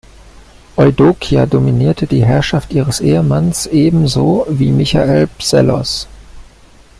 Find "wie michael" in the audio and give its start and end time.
4.49-5.27